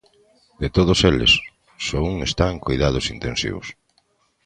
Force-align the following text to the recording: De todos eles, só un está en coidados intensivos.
De 0.61 0.69
todos 0.77 0.99
eles, 1.11 1.31
só 1.85 1.99
un 2.11 2.15
está 2.29 2.45
en 2.53 2.57
coidados 2.65 3.05
intensivos. 3.15 3.67